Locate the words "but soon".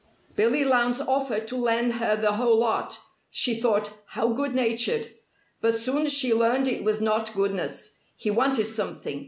5.61-6.09